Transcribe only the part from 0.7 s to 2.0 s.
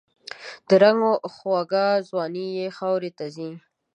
رنګ خوږه